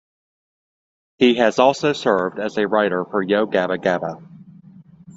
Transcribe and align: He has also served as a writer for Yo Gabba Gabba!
He 1.19 1.35
has 1.35 1.59
also 1.59 1.93
served 1.93 2.39
as 2.39 2.57
a 2.57 2.67
writer 2.67 3.05
for 3.05 3.21
Yo 3.21 3.45
Gabba 3.45 3.77
Gabba! 3.77 4.27